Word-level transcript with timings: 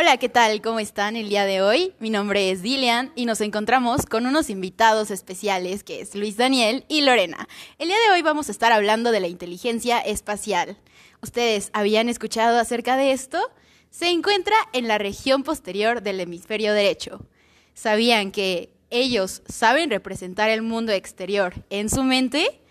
Hola, 0.00 0.16
¿qué 0.16 0.30
tal? 0.30 0.62
¿Cómo 0.62 0.80
están 0.80 1.14
el 1.14 1.28
día 1.28 1.44
de 1.44 1.60
hoy? 1.60 1.92
Mi 1.98 2.08
nombre 2.08 2.50
es 2.50 2.62
Dilian 2.62 3.12
y 3.16 3.26
nos 3.26 3.42
encontramos 3.42 4.06
con 4.06 4.24
unos 4.24 4.48
invitados 4.48 5.10
especiales 5.10 5.84
que 5.84 6.00
es 6.00 6.14
Luis 6.14 6.38
Daniel 6.38 6.86
y 6.88 7.02
Lorena. 7.02 7.46
El 7.78 7.88
día 7.88 7.98
de 8.06 8.14
hoy 8.14 8.22
vamos 8.22 8.48
a 8.48 8.52
estar 8.52 8.72
hablando 8.72 9.12
de 9.12 9.20
la 9.20 9.28
inteligencia 9.28 9.98
espacial. 9.98 10.78
¿Ustedes 11.20 11.68
habían 11.74 12.08
escuchado 12.08 12.58
acerca 12.58 12.96
de 12.96 13.12
esto? 13.12 13.38
Se 13.90 14.08
encuentra 14.08 14.56
en 14.72 14.88
la 14.88 14.96
región 14.96 15.42
posterior 15.42 16.00
del 16.00 16.20
hemisferio 16.20 16.72
derecho. 16.72 17.26
¿Sabían 17.74 18.32
que 18.32 18.72
ellos 18.88 19.42
saben 19.50 19.90
representar 19.90 20.48
el 20.48 20.62
mundo 20.62 20.92
exterior 20.92 21.52
en 21.68 21.90
su 21.90 22.04
mente? 22.04 22.62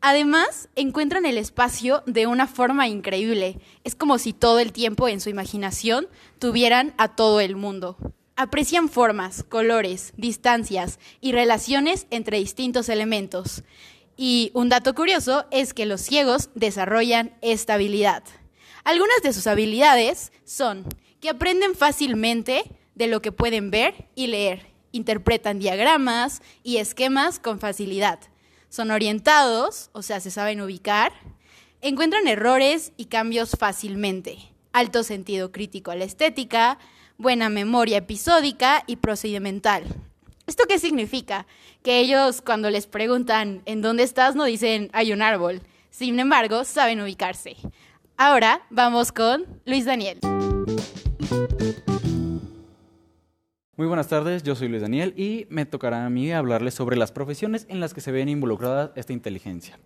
Además, 0.00 0.68
encuentran 0.76 1.26
el 1.26 1.38
espacio 1.38 2.02
de 2.06 2.26
una 2.26 2.46
forma 2.46 2.88
increíble. 2.88 3.58
Es 3.82 3.94
como 3.94 4.18
si 4.18 4.32
todo 4.32 4.58
el 4.58 4.72
tiempo 4.72 5.08
en 5.08 5.20
su 5.20 5.30
imaginación 5.30 6.06
tuvieran 6.38 6.94
a 6.98 7.16
todo 7.16 7.40
el 7.40 7.56
mundo. 7.56 7.96
Aprecian 8.36 8.88
formas, 8.88 9.42
colores, 9.42 10.12
distancias 10.16 10.98
y 11.20 11.32
relaciones 11.32 12.06
entre 12.10 12.38
distintos 12.38 12.88
elementos. 12.88 13.64
Y 14.16 14.50
un 14.54 14.68
dato 14.68 14.94
curioso 14.94 15.46
es 15.50 15.74
que 15.74 15.86
los 15.86 16.02
ciegos 16.02 16.50
desarrollan 16.54 17.34
estabilidad. 17.40 18.22
Algunas 18.84 19.22
de 19.22 19.32
sus 19.32 19.46
habilidades 19.46 20.32
son 20.44 20.84
que 21.20 21.30
aprenden 21.30 21.74
fácilmente 21.74 22.64
de 22.94 23.06
lo 23.08 23.20
que 23.20 23.32
pueden 23.32 23.70
ver 23.70 24.08
y 24.14 24.28
leer, 24.28 24.66
interpretan 24.92 25.58
diagramas 25.58 26.42
y 26.62 26.76
esquemas 26.76 27.38
con 27.38 27.58
facilidad 27.58 28.20
son 28.68 28.90
orientados, 28.90 29.90
o 29.92 30.02
sea, 30.02 30.20
se 30.20 30.30
saben 30.30 30.60
ubicar, 30.60 31.12
encuentran 31.80 32.28
errores 32.28 32.92
y 32.96 33.06
cambios 33.06 33.56
fácilmente, 33.58 34.38
alto 34.72 35.02
sentido 35.02 35.52
crítico 35.52 35.90
a 35.90 35.96
la 35.96 36.04
estética, 36.04 36.78
buena 37.18 37.48
memoria 37.48 37.98
episódica 37.98 38.84
y 38.86 38.96
procedimental. 38.96 39.84
¿Esto 40.46 40.64
qué 40.68 40.78
significa? 40.78 41.46
Que 41.82 41.98
ellos 41.98 42.40
cuando 42.42 42.70
les 42.70 42.86
preguntan 42.86 43.62
en 43.64 43.82
dónde 43.82 44.04
estás 44.04 44.34
no 44.34 44.44
dicen 44.44 44.90
hay 44.92 45.12
un 45.12 45.22
árbol, 45.22 45.60
sin 45.90 46.18
embargo 46.20 46.64
saben 46.64 47.00
ubicarse. 47.00 47.56
Ahora 48.16 48.62
vamos 48.70 49.12
con 49.12 49.46
Luis 49.64 49.84
Daniel. 49.84 50.20
Muy 53.78 53.86
buenas 53.86 54.08
tardes, 54.08 54.42
yo 54.42 54.54
soy 54.54 54.68
Luis 54.68 54.80
Daniel 54.80 55.12
y 55.18 55.46
me 55.50 55.66
tocará 55.66 56.06
a 56.06 56.08
mí 56.08 56.32
hablarles 56.32 56.72
sobre 56.72 56.96
las 56.96 57.12
profesiones 57.12 57.66
en 57.68 57.78
las 57.78 57.92
que 57.92 58.00
se 58.00 58.10
ven 58.10 58.30
involucradas 58.30 58.90
esta 58.94 59.12
inteligencia. 59.12 59.78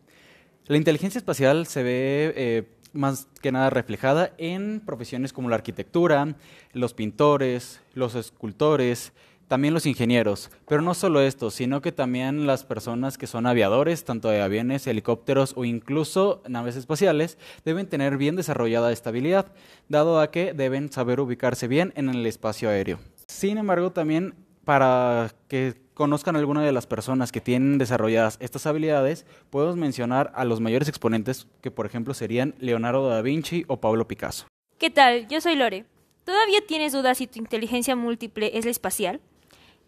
La 0.66 0.77
inteligencia 0.77 1.19
espacial 1.19 1.66
se 1.66 1.82
ve 1.82 2.32
eh, 2.36 2.69
más 2.92 3.27
que 3.42 3.50
nada 3.50 3.69
reflejada 3.69 4.32
en 4.38 4.80
profesiones 4.86 5.32
como 5.32 5.48
la 5.48 5.56
arquitectura, 5.56 6.36
los 6.72 6.94
pintores, 6.94 7.80
los 7.94 8.14
escultores, 8.14 9.12
también 9.48 9.74
los 9.74 9.86
ingenieros, 9.86 10.52
pero 10.69 10.82
no 10.82 10.94
solo 10.94 11.20
esto, 11.20 11.50
sino 11.50 11.82
que 11.82 11.91
también 11.91 12.47
las 12.47 12.62
personas 12.62 13.19
que 13.19 13.27
son 13.27 13.44
aviadores, 13.44 14.04
tanto 14.04 14.28
de 14.28 14.41
aviones, 14.41 14.86
helicópteros 14.86 15.54
o 15.56 15.64
incluso 15.64 16.44
naves 16.48 16.77
espaciales, 16.77 17.38
deben 17.64 17.88
tener 17.88 18.19
bien 18.19 18.36
desarrollada 18.36 18.92
estabilidad, 18.92 19.52
dado 19.88 20.20
a 20.20 20.30
que 20.30 20.52
deben 20.52 20.92
saber 20.92 21.19
ubicarse 21.19 21.66
bien 21.66 21.92
en 21.97 22.08
el 22.08 22.25
espacio 22.25 22.69
aéreo. 22.69 23.00
Sin 23.31 23.59
embargo, 23.59 23.91
también 23.91 24.34
para 24.64 25.31
que 25.48 25.75
conozcan 25.95 26.36
alguna 26.36 26.62
de 26.62 26.73
las 26.73 26.86
personas 26.86 27.33
que 27.33 27.41
tienen 27.41 27.78
desarrolladas 27.78 28.37
estas 28.41 28.67
habilidades, 28.67 29.25
podemos 29.50 29.77
mencionar 29.77 30.33
a 30.34 30.45
los 30.45 30.61
mayores 30.61 30.89
exponentes 30.89 31.47
que, 31.62 31.70
por 31.70 31.87
ejemplo, 31.87 32.12
serían 32.12 32.55
Leonardo 32.59 33.09
da 33.09 33.22
Vinci 33.22 33.64
o 33.69 33.81
Pablo 33.81 34.06
Picasso. 34.09 34.47
¿Qué 34.78 34.91
tal? 34.91 35.28
Yo 35.28 35.41
soy 35.41 35.55
Lore. 35.55 35.87
¿Todavía 36.25 36.67
tienes 36.67 36.92
dudas 36.92 37.19
si 37.19 37.28
tu 37.28 37.39
inteligencia 37.39 37.97
múltiple 37.97 38.50
es 38.59 38.64
la 38.64 38.72
espacial? 38.72 39.20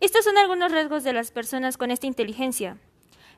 Estos 0.01 0.25
son 0.25 0.39
algunos 0.39 0.73
rasgos 0.73 1.05
de 1.05 1.13
las 1.13 1.31
personas 1.31 1.77
con 1.77 1.91
esta 1.91 2.07
inteligencia. 2.07 2.79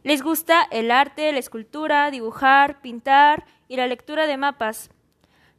Les 0.02 0.22
gusta 0.22 0.62
el 0.70 0.90
arte, 0.90 1.32
la 1.32 1.38
escultura, 1.38 2.10
dibujar, 2.10 2.82
pintar 2.82 3.46
y 3.68 3.76
la 3.76 3.86
lectura 3.86 4.26
de 4.26 4.36
mapas. 4.36 4.90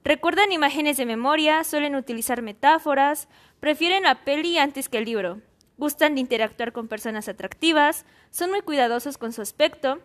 Recuerdan 0.05 0.51
imágenes 0.51 0.97
de 0.97 1.07
memoria, 1.07 1.63
suelen 1.63 1.95
utilizar 1.95 2.43
metáforas, 2.43 3.27
prefieren 3.59 4.03
la 4.03 4.23
peli 4.23 4.59
antes 4.59 4.87
que 4.87 4.99
el 4.99 5.05
libro, 5.05 5.41
gustan 5.79 6.13
de 6.13 6.21
interactuar 6.21 6.73
con 6.73 6.87
personas 6.87 7.27
atractivas, 7.27 8.05
son 8.29 8.51
muy 8.51 8.61
cuidadosos 8.61 9.17
con 9.17 9.33
su 9.33 9.41
aspecto 9.41 9.99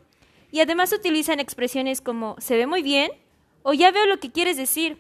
y 0.51 0.61
además 0.61 0.95
utilizan 0.95 1.39
expresiones 1.39 2.01
como 2.01 2.35
se 2.39 2.57
ve 2.57 2.67
muy 2.67 2.83
bien 2.83 3.11
o 3.63 3.75
ya 3.75 3.91
veo 3.91 4.07
lo 4.07 4.19
que 4.21 4.33
quieres 4.33 4.57
decir. 4.57 4.97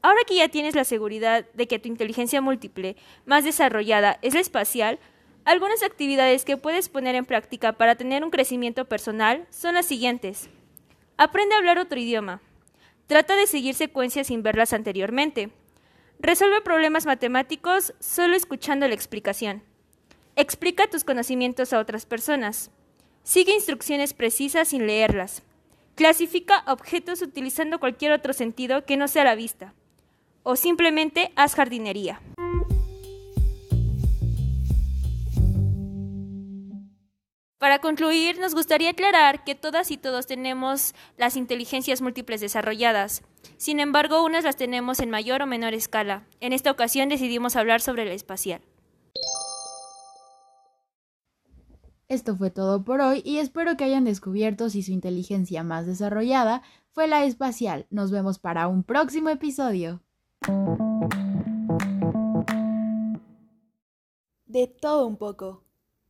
Ahora 0.00 0.20
que 0.28 0.36
ya 0.36 0.48
tienes 0.48 0.76
la 0.76 0.84
seguridad 0.84 1.44
de 1.54 1.66
que 1.66 1.80
tu 1.80 1.88
inteligencia 1.88 2.40
múltiple 2.40 2.94
más 3.26 3.42
desarrollada 3.42 4.20
es 4.22 4.34
la 4.34 4.40
espacial, 4.40 5.00
algunas 5.44 5.82
actividades 5.82 6.44
que 6.44 6.56
puedes 6.56 6.88
poner 6.88 7.16
en 7.16 7.24
práctica 7.24 7.72
para 7.72 7.96
tener 7.96 8.22
un 8.22 8.30
crecimiento 8.30 8.84
personal 8.84 9.48
son 9.50 9.74
las 9.74 9.86
siguientes. 9.86 10.50
Aprende 11.16 11.56
a 11.56 11.58
hablar 11.58 11.78
otro 11.78 11.98
idioma. 11.98 12.40
Trata 13.10 13.34
de 13.34 13.48
seguir 13.48 13.74
secuencias 13.74 14.28
sin 14.28 14.44
verlas 14.44 14.72
anteriormente. 14.72 15.50
Resuelve 16.20 16.60
problemas 16.60 17.06
matemáticos 17.06 17.92
solo 17.98 18.36
escuchando 18.36 18.86
la 18.86 18.94
explicación. 18.94 19.64
Explica 20.36 20.86
tus 20.86 21.02
conocimientos 21.02 21.72
a 21.72 21.80
otras 21.80 22.06
personas. 22.06 22.70
Sigue 23.24 23.52
instrucciones 23.52 24.14
precisas 24.14 24.68
sin 24.68 24.86
leerlas. 24.86 25.42
Clasifica 25.96 26.62
objetos 26.68 27.20
utilizando 27.20 27.80
cualquier 27.80 28.12
otro 28.12 28.32
sentido 28.32 28.84
que 28.84 28.96
no 28.96 29.08
sea 29.08 29.24
la 29.24 29.34
vista. 29.34 29.74
O 30.44 30.54
simplemente 30.54 31.32
haz 31.34 31.56
jardinería. 31.56 32.20
Para 37.60 37.78
concluir, 37.78 38.40
nos 38.40 38.54
gustaría 38.54 38.88
aclarar 38.88 39.44
que 39.44 39.54
todas 39.54 39.90
y 39.90 39.98
todos 39.98 40.26
tenemos 40.26 40.94
las 41.18 41.36
inteligencias 41.36 42.00
múltiples 42.00 42.40
desarrolladas. 42.40 43.22
Sin 43.58 43.80
embargo, 43.80 44.24
unas 44.24 44.44
las 44.44 44.56
tenemos 44.56 44.98
en 44.98 45.10
mayor 45.10 45.42
o 45.42 45.46
menor 45.46 45.74
escala. 45.74 46.26
En 46.40 46.54
esta 46.54 46.70
ocasión 46.70 47.10
decidimos 47.10 47.56
hablar 47.56 47.82
sobre 47.82 48.06
la 48.06 48.14
espacial. 48.14 48.62
Esto 52.08 52.34
fue 52.34 52.50
todo 52.50 52.82
por 52.82 53.02
hoy 53.02 53.20
y 53.26 53.36
espero 53.36 53.76
que 53.76 53.84
hayan 53.84 54.04
descubierto 54.04 54.70
si 54.70 54.82
su 54.82 54.92
inteligencia 54.92 55.62
más 55.62 55.84
desarrollada 55.84 56.62
fue 56.92 57.08
la 57.08 57.24
espacial. 57.24 57.86
Nos 57.90 58.10
vemos 58.10 58.38
para 58.38 58.68
un 58.68 58.84
próximo 58.84 59.28
episodio. 59.28 60.00
De 64.46 64.66
todo 64.66 65.06
un 65.06 65.18
poco. 65.18 65.69